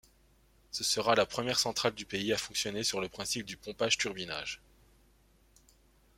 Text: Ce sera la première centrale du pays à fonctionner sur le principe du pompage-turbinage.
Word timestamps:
Ce 0.71 0.83
sera 0.83 1.13
la 1.13 1.27
première 1.27 1.59
centrale 1.59 1.93
du 1.93 2.05
pays 2.07 2.33
à 2.33 2.37
fonctionner 2.39 2.83
sur 2.83 3.01
le 3.01 3.07
principe 3.07 3.45
du 3.45 3.55
pompage-turbinage. 3.55 4.59